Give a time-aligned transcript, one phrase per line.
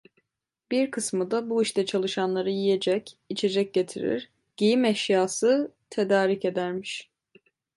[0.71, 7.09] Bir kısmı da bu işte çalışanlara yiyecek, içecek getirir, giyim eşyası tedarik edermiş.